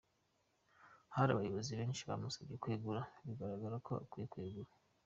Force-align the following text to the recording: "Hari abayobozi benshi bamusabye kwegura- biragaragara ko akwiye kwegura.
"Hari 1.15 1.29
abayobozi 1.31 1.71
benshi 1.79 2.01
bamusabye 2.09 2.55
kwegura- 2.63 3.01
biragaragara 3.25 3.75
ko 3.85 3.91
akwiye 4.03 4.27
kwegura. 4.33 4.71